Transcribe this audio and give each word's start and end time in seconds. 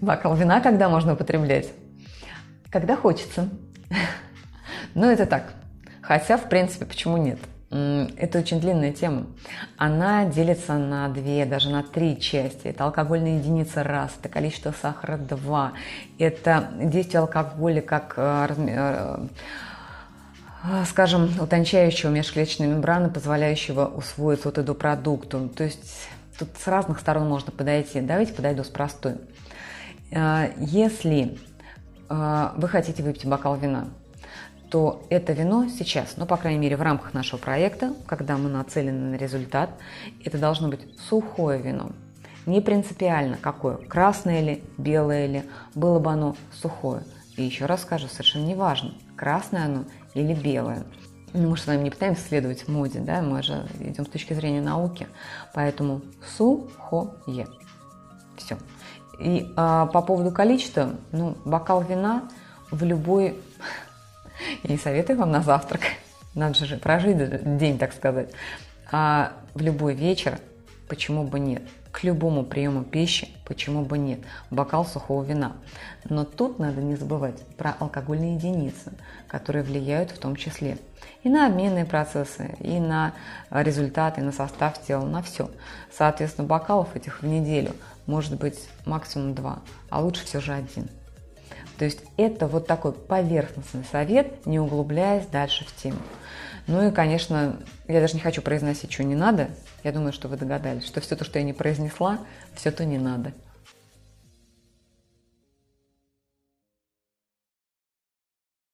Бокал 0.00 0.34
вина 0.34 0.60
когда 0.60 0.88
можно 0.88 1.12
употреблять? 1.12 1.68
Когда 2.70 2.96
хочется. 2.96 3.48
Но 4.94 5.10
это 5.10 5.26
так. 5.26 5.52
Хотя, 6.00 6.36
в 6.36 6.48
принципе, 6.48 6.86
почему 6.86 7.16
нет? 7.16 7.38
Это 7.70 8.40
очень 8.40 8.60
длинная 8.60 8.92
тема. 8.92 9.26
Она 9.76 10.24
делится 10.24 10.74
на 10.74 11.08
две, 11.08 11.44
даже 11.44 11.70
на 11.70 11.84
три 11.84 12.18
части. 12.18 12.66
Это 12.66 12.84
алкогольная 12.84 13.38
единица 13.38 13.84
раз, 13.84 14.10
это 14.18 14.28
количество 14.28 14.72
сахара 14.72 15.16
два, 15.16 15.74
это 16.18 16.70
действие 16.80 17.20
алкоголя 17.20 17.80
как 17.80 18.14
э, 18.16 18.48
э, 20.64 20.84
скажем, 20.86 21.30
утончающего 21.40 22.10
межклеточной 22.10 22.66
мембраны, 22.66 23.08
позволяющего 23.08 23.86
усвоить 23.86 24.44
вот 24.44 24.58
эту 24.58 24.74
продукту. 24.74 25.48
То 25.48 25.62
есть 25.62 26.08
тут 26.40 26.48
с 26.58 26.66
разных 26.66 26.98
сторон 26.98 27.28
можно 27.28 27.52
подойти. 27.52 28.00
Давайте 28.00 28.32
подойду 28.32 28.64
с 28.64 28.68
простой. 28.68 29.14
Если 30.10 31.38
вы 32.08 32.68
хотите 32.68 33.02
выпить 33.02 33.26
бокал 33.26 33.56
вина, 33.56 33.88
то 34.70 35.04
это 35.10 35.32
вино 35.32 35.68
сейчас, 35.68 36.14
ну, 36.16 36.26
по 36.26 36.36
крайней 36.36 36.60
мере, 36.60 36.76
в 36.76 36.82
рамках 36.82 37.12
нашего 37.12 37.38
проекта, 37.38 37.92
когда 38.06 38.36
мы 38.36 38.48
нацелены 38.48 39.10
на 39.10 39.16
результат, 39.16 39.70
это 40.24 40.38
должно 40.38 40.68
быть 40.68 40.80
сухое 41.08 41.60
вино. 41.60 41.90
Не 42.46 42.60
принципиально 42.60 43.36
какое, 43.40 43.76
красное 43.76 44.40
ли, 44.40 44.62
белое 44.78 45.26
ли, 45.26 45.42
было 45.74 45.98
бы 45.98 46.10
оно 46.10 46.36
сухое. 46.52 47.02
И 47.36 47.42
еще 47.42 47.66
раз 47.66 47.82
скажу, 47.82 48.06
совершенно 48.08 48.46
не 48.46 48.54
важно, 48.54 48.94
красное 49.16 49.64
оно 49.64 49.84
или 50.14 50.34
белое. 50.34 50.84
Ну, 51.32 51.50
мы 51.50 51.56
же 51.56 51.62
с 51.62 51.66
вами 51.66 51.84
не 51.84 51.90
пытаемся 51.90 52.22
следовать 52.22 52.66
моде, 52.66 52.98
да, 53.00 53.22
мы 53.22 53.42
же 53.42 53.66
идем 53.78 54.04
с 54.04 54.08
точки 54.08 54.34
зрения 54.34 54.60
науки. 54.60 55.06
Поэтому 55.54 56.02
сухое. 56.36 57.46
Все. 58.36 58.56
И 59.20 59.52
а, 59.56 59.86
по 59.86 60.02
поводу 60.02 60.30
количества, 60.30 60.90
ну, 61.12 61.36
бокал 61.44 61.82
вина 61.82 62.28
в 62.70 62.82
любой 62.84 63.38
и 64.62 64.76
советую 64.76 65.18
вам 65.18 65.30
на 65.30 65.42
завтрак. 65.42 65.82
Надо 66.34 66.64
же 66.64 66.76
прожить 66.76 67.58
день, 67.58 67.78
так 67.78 67.92
сказать. 67.92 68.30
А 68.90 69.32
в 69.54 69.60
любой 69.60 69.94
вечер, 69.94 70.38
почему 70.88 71.24
бы 71.24 71.38
нет? 71.38 71.62
К 72.00 72.04
любому 72.04 72.44
приему 72.44 72.82
пищи, 72.82 73.28
почему 73.44 73.84
бы 73.84 73.98
нет? 73.98 74.20
Бокал 74.50 74.86
сухого 74.86 75.22
вина. 75.22 75.52
Но 76.08 76.24
тут 76.24 76.58
надо 76.58 76.80
не 76.80 76.96
забывать 76.96 77.42
про 77.58 77.76
алкогольные 77.78 78.36
единицы, 78.36 78.92
которые 79.28 79.62
влияют 79.62 80.10
в 80.10 80.18
том 80.18 80.34
числе 80.34 80.78
и 81.22 81.28
на 81.28 81.46
обменные 81.46 81.84
процессы, 81.84 82.56
и 82.60 82.80
на 82.80 83.12
результаты, 83.50 84.22
на 84.22 84.32
состав 84.32 84.82
тела, 84.82 85.04
на 85.04 85.22
все. 85.22 85.50
Соответственно, 85.92 86.48
бокалов 86.48 86.96
этих 86.96 87.20
в 87.20 87.26
неделю 87.26 87.72
может 88.06 88.38
быть 88.38 88.70
максимум 88.86 89.34
два, 89.34 89.58
а 89.90 90.00
лучше 90.00 90.24
все 90.24 90.40
же 90.40 90.54
один. 90.54 90.88
То 91.80 91.86
есть 91.86 92.00
это 92.18 92.46
вот 92.46 92.66
такой 92.66 92.92
поверхностный 92.92 93.84
совет, 93.90 94.44
не 94.44 94.60
углубляясь 94.60 95.24
дальше 95.24 95.64
в 95.64 95.74
тему. 95.82 95.96
Ну 96.66 96.86
и, 96.86 96.92
конечно, 96.92 97.56
я 97.88 98.02
даже 98.02 98.12
не 98.12 98.20
хочу 98.20 98.42
произносить, 98.42 98.92
что 98.92 99.02
не 99.02 99.14
надо. 99.14 99.48
Я 99.82 99.92
думаю, 99.92 100.12
что 100.12 100.28
вы 100.28 100.36
догадались, 100.36 100.84
что 100.84 101.00
все 101.00 101.16
то, 101.16 101.24
что 101.24 101.38
я 101.38 101.42
не 101.42 101.54
произнесла, 101.54 102.18
все 102.54 102.70
то 102.70 102.84
не 102.84 102.98
надо. 102.98 103.32